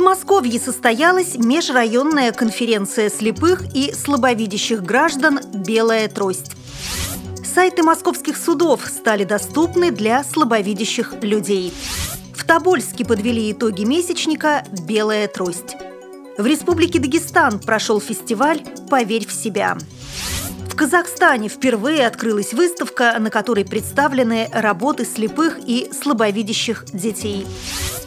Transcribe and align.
Подмосковье 0.00 0.58
состоялась 0.58 1.34
межрайонная 1.34 2.32
конференция 2.32 3.10
слепых 3.10 3.64
и 3.74 3.92
слабовидящих 3.92 4.82
граждан 4.82 5.40
«Белая 5.52 6.08
трость». 6.08 6.52
Сайты 7.44 7.82
московских 7.82 8.38
судов 8.38 8.86
стали 8.86 9.24
доступны 9.24 9.90
для 9.90 10.24
слабовидящих 10.24 11.22
людей. 11.22 11.74
В 12.34 12.44
Тобольске 12.46 13.04
подвели 13.04 13.52
итоги 13.52 13.84
месячника 13.84 14.64
«Белая 14.88 15.28
трость». 15.28 15.76
В 16.38 16.46
Республике 16.46 16.98
Дагестан 16.98 17.58
прошел 17.58 18.00
фестиваль 18.00 18.62
«Поверь 18.88 19.26
в 19.26 19.32
себя». 19.32 19.76
В 20.66 20.76
Казахстане 20.76 21.50
впервые 21.50 22.06
открылась 22.06 22.54
выставка, 22.54 23.14
на 23.18 23.28
которой 23.28 23.66
представлены 23.66 24.48
работы 24.50 25.04
слепых 25.04 25.58
и 25.66 25.90
слабовидящих 25.92 26.86
детей. 26.90 27.46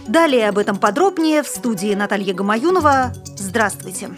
Далее 0.08 0.50
об 0.50 0.58
этом 0.58 0.78
подробнее 0.78 1.44
в 1.44 1.48
студии 1.48 1.94
Наталья 1.94 2.34
Гамаюнова. 2.34 3.14
Здравствуйте! 3.38 4.10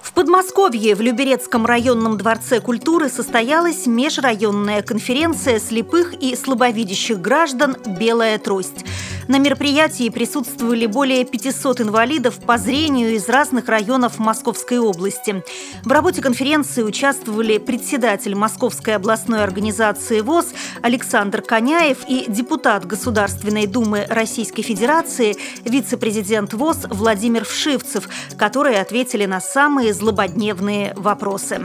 В 0.00 0.12
Подмосковье 0.14 0.94
в 0.94 1.02
Люберецком 1.02 1.66
районном 1.66 2.16
дворце 2.16 2.60
культуры 2.60 3.10
состоялась 3.10 3.86
межрайонная 3.86 4.82
конференция 4.82 5.58
слепых 5.58 6.14
и 6.14 6.34
слабовидящих 6.36 7.20
граждан 7.20 7.76
«Белая 7.86 8.38
трость». 8.38 8.84
На 9.30 9.38
мероприятии 9.38 10.08
присутствовали 10.08 10.86
более 10.86 11.24
500 11.24 11.82
инвалидов 11.82 12.40
по 12.44 12.58
зрению 12.58 13.14
из 13.14 13.28
разных 13.28 13.68
районов 13.68 14.18
Московской 14.18 14.80
области. 14.80 15.44
В 15.84 15.92
работе 15.92 16.20
конференции 16.20 16.82
участвовали 16.82 17.58
председатель 17.58 18.34
Московской 18.34 18.96
областной 18.96 19.44
организации 19.44 20.20
ВОЗ 20.20 20.46
Александр 20.82 21.42
Коняев 21.42 21.98
и 22.08 22.24
депутат 22.26 22.84
Государственной 22.84 23.68
Думы 23.68 24.04
Российской 24.08 24.62
Федерации, 24.62 25.36
вице-президент 25.64 26.52
ВОЗ 26.52 26.88
Владимир 26.90 27.44
Вшивцев, 27.44 28.08
которые 28.36 28.80
ответили 28.80 29.26
на 29.26 29.40
самые 29.40 29.94
злободневные 29.94 30.92
вопросы. 30.96 31.60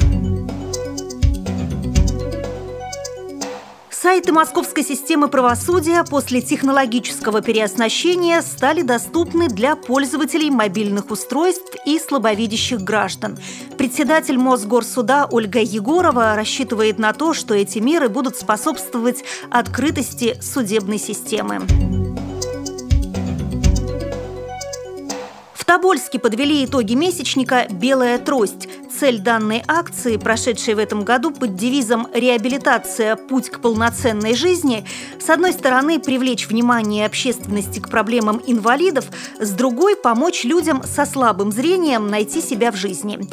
Сайты 4.01 4.33
Московской 4.33 4.83
системы 4.83 5.29
правосудия 5.29 6.03
после 6.03 6.41
технологического 6.41 7.41
переоснащения 7.41 8.41
стали 8.41 8.81
доступны 8.81 9.47
для 9.47 9.77
пользователей 9.77 10.51
мобильных 10.51 11.11
устройств 11.11 11.73
и 11.85 11.97
слабовидящих 11.97 12.81
граждан. 12.81 13.37
Председатель 13.77 14.37
Мосгорсуда 14.37 15.27
Ольга 15.31 15.59
Егорова 15.61 16.35
рассчитывает 16.35 16.99
на 16.99 17.13
то, 17.13 17.33
что 17.33 17.53
эти 17.53 17.79
меры 17.79 18.09
будут 18.09 18.35
способствовать 18.35 19.23
открытости 19.49 20.37
судебной 20.41 20.99
системы. 20.99 21.61
В 25.65 25.67
Тобольске 25.67 26.19
подвели 26.19 26.63
итоги 26.63 26.93
месячника 26.93 27.65
«Белая 27.71 28.19
трость». 28.19 28.69
Цель 28.99 29.17
данной 29.17 29.63
акции, 29.67 30.17
прошедшей 30.17 30.75
в 30.75 30.77
этом 30.77 31.03
году 31.03 31.31
под 31.31 31.55
девизом 31.55 32.07
«Реабилитация. 32.13 33.15
Путь 33.15 33.49
к 33.49 33.59
полноценной 33.61 34.35
жизни», 34.35 34.85
с 35.19 35.27
одной 35.27 35.53
стороны, 35.53 35.99
привлечь 35.99 36.47
внимание 36.47 37.07
общественности 37.07 37.79
к 37.79 37.89
проблемам 37.89 38.39
инвалидов, 38.45 39.05
с 39.39 39.49
другой– 39.53 39.95
помочь 40.03 40.43
людям 40.43 40.83
со 40.83 41.03
слабым 41.03 41.51
зрением 41.51 42.09
найти 42.09 42.41
себя 42.41 42.71
в 42.71 42.75
жизни. 42.75 43.27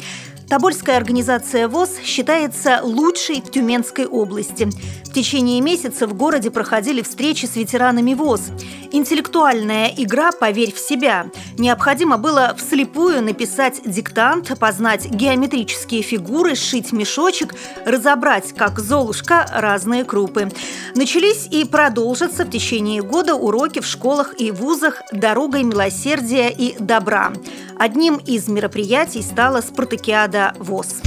Тобольская 0.53 0.97
организация 0.97 1.67
ВОЗ 1.67 1.97
считается 2.03 2.81
лучшей 2.83 3.41
в 3.41 3.49
Тюменской 3.49 4.05
области. 4.05 4.69
В 5.03 5.11
течение 5.11 5.59
месяца 5.61 6.05
в 6.05 6.13
городе 6.13 6.51
проходили 6.51 7.01
встречи 7.01 7.47
с 7.47 7.55
ветеранами 7.55 8.13
ВОЗ. 8.13 8.51
Интеллектуальная 8.91 9.91
игра 9.97 10.31
«Поверь 10.31 10.71
в 10.71 10.77
себя». 10.77 11.25
Необходимо 11.57 12.19
было 12.19 12.55
вслепую 12.55 13.23
написать 13.23 13.81
диктант, 13.83 14.59
познать 14.59 15.09
геометрические 15.09 16.03
фигуры, 16.03 16.53
сшить 16.53 16.91
мешочек, 16.91 17.55
разобрать, 17.83 18.53
как 18.53 18.77
Золушка, 18.77 19.47
разные 19.51 20.03
крупы. 20.03 20.51
Начались 20.93 21.47
и 21.49 21.65
продолжатся 21.65 22.45
в 22.45 22.51
течение 22.51 23.01
года 23.01 23.33
уроки 23.33 23.79
в 23.79 23.87
школах 23.87 24.39
и 24.39 24.51
вузах 24.51 25.01
«Дорогой 25.11 25.63
милосердия 25.63 26.49
и 26.49 26.75
добра». 26.77 27.33
Одним 27.77 28.17
из 28.17 28.47
мероприятий 28.47 29.21
стала 29.21 29.61
спартакиада 29.61 30.53
ВОЗ. 30.59 31.01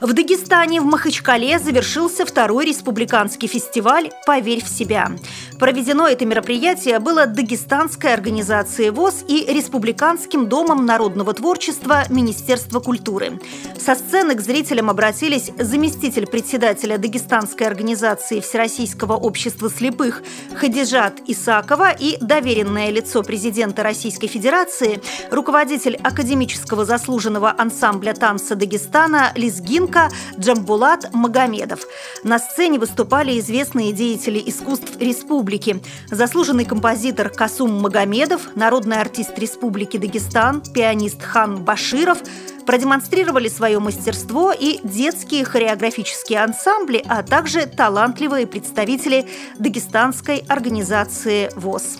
В 0.00 0.12
Дагестане 0.14 0.80
в 0.80 0.84
Махачкале 0.84 1.60
завершился 1.60 2.26
второй 2.26 2.66
республиканский 2.66 3.46
фестиваль 3.46 4.10
«Поверь 4.26 4.64
в 4.64 4.68
себя». 4.68 5.12
Проведено 5.62 6.08
это 6.08 6.26
мероприятие 6.26 6.98
было 6.98 7.24
Дагестанской 7.24 8.12
организацией 8.12 8.90
ВОЗ 8.90 9.24
и 9.28 9.44
Республиканским 9.46 10.48
домом 10.48 10.84
народного 10.86 11.32
творчества 11.34 12.02
Министерства 12.08 12.80
культуры. 12.80 13.38
Со 13.78 13.94
сцены 13.94 14.34
к 14.34 14.40
зрителям 14.40 14.90
обратились 14.90 15.52
заместитель 15.56 16.26
председателя 16.26 16.98
Дагестанской 16.98 17.64
организации 17.64 18.40
Всероссийского 18.40 19.12
общества 19.12 19.70
слепых 19.70 20.24
Хадижат 20.56 21.20
Исакова 21.28 21.92
и 21.92 22.16
доверенное 22.20 22.90
лицо 22.90 23.22
президента 23.22 23.84
Российской 23.84 24.26
Федерации, 24.26 25.00
руководитель 25.30 25.94
академического 25.94 26.84
заслуженного 26.84 27.54
ансамбля 27.56 28.14
танца 28.14 28.56
Дагестана 28.56 29.30
Лизгинка 29.36 30.10
Джамбулат 30.36 31.14
Магомедов. 31.14 31.86
На 32.24 32.40
сцене 32.40 32.80
выступали 32.80 33.38
известные 33.38 33.92
деятели 33.92 34.42
искусств 34.44 34.96
республики 34.98 35.51
республики. 35.52 35.82
Заслуженный 36.10 36.64
композитор 36.64 37.28
Касум 37.28 37.80
Магомедов, 37.80 38.54
народный 38.56 39.00
артист 39.00 39.38
Республики 39.38 39.96
Дагестан, 39.96 40.62
пианист 40.62 41.22
Хан 41.22 41.62
Баширов 41.62 42.18
продемонстрировали 42.66 43.48
свое 43.48 43.78
мастерство 43.80 44.52
и 44.52 44.78
детские 44.84 45.44
хореографические 45.44 46.40
ансамбли, 46.40 47.04
а 47.08 47.22
также 47.22 47.66
талантливые 47.66 48.46
представители 48.46 49.26
дагестанской 49.58 50.44
организации 50.48 51.50
ВОЗ. 51.56 51.96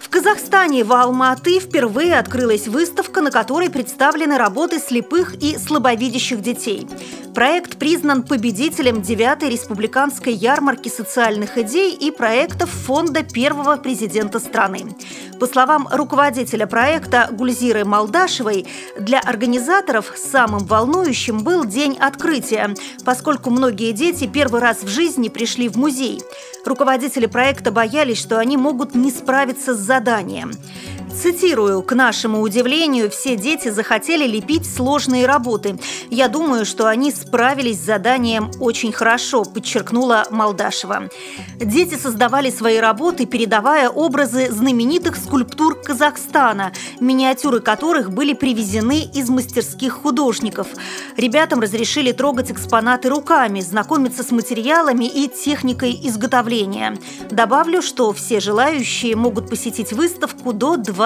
В 0.00 0.08
Казахстане 0.08 0.82
в 0.82 0.92
Алма-Аты 0.92 1.60
впервые 1.60 2.18
открылась 2.18 2.66
выставка, 2.66 3.20
на 3.20 3.30
которой 3.30 3.70
представлены 3.70 4.38
работы 4.38 4.80
слепых 4.80 5.34
и 5.34 5.56
слабовидящих 5.56 6.40
детей. 6.40 6.88
Проект 7.36 7.76
признан 7.76 8.22
победителем 8.22 9.02
9-й 9.02 9.50
республиканской 9.50 10.32
ярмарки 10.32 10.88
социальных 10.88 11.58
идей 11.58 11.94
и 11.94 12.10
проектов 12.10 12.70
фонда 12.70 13.22
первого 13.22 13.76
президента 13.76 14.40
страны. 14.40 14.86
По 15.38 15.46
словам 15.46 15.86
руководителя 15.92 16.66
проекта 16.66 17.28
Гульзиры 17.30 17.84
Малдашевой, 17.84 18.66
для 18.98 19.20
организаторов 19.20 20.14
самым 20.16 20.64
волнующим 20.64 21.40
был 21.40 21.66
день 21.66 21.98
открытия, 22.00 22.74
поскольку 23.04 23.50
многие 23.50 23.92
дети 23.92 24.26
первый 24.26 24.62
раз 24.62 24.82
в 24.82 24.88
жизни 24.88 25.28
пришли 25.28 25.68
в 25.68 25.76
музей. 25.76 26.22
Руководители 26.64 27.26
проекта 27.26 27.70
боялись, 27.70 28.18
что 28.18 28.38
они 28.38 28.56
могут 28.56 28.94
не 28.94 29.10
справиться 29.10 29.74
с 29.74 29.78
заданием. 29.78 30.52
Цитирую, 31.16 31.82
«К 31.82 31.94
нашему 31.94 32.42
удивлению, 32.42 33.10
все 33.10 33.36
дети 33.36 33.70
захотели 33.70 34.26
лепить 34.26 34.66
сложные 34.70 35.24
работы. 35.26 35.78
Я 36.10 36.28
думаю, 36.28 36.66
что 36.66 36.88
они 36.88 37.10
справились 37.10 37.80
с 37.80 37.86
заданием 37.86 38.50
очень 38.60 38.92
хорошо», 38.92 39.44
подчеркнула 39.44 40.26
Малдашева. 40.30 41.08
Дети 41.58 41.94
создавали 41.94 42.50
свои 42.50 42.76
работы, 42.76 43.24
передавая 43.24 43.88
образы 43.88 44.50
знаменитых 44.50 45.16
скульптур 45.16 45.80
Казахстана, 45.80 46.72
миниатюры 47.00 47.60
которых 47.60 48.12
были 48.12 48.34
привезены 48.34 49.00
из 49.00 49.30
мастерских 49.30 49.94
художников. 49.94 50.66
Ребятам 51.16 51.60
разрешили 51.60 52.12
трогать 52.12 52.50
экспонаты 52.50 53.08
руками, 53.08 53.60
знакомиться 53.60 54.22
с 54.22 54.30
материалами 54.32 55.06
и 55.06 55.28
техникой 55.28 55.98
изготовления. 56.04 56.98
Добавлю, 57.30 57.80
что 57.80 58.12
все 58.12 58.38
желающие 58.38 59.16
могут 59.16 59.48
посетить 59.48 59.94
выставку 59.94 60.52
до 60.52 60.76
20 60.76 61.05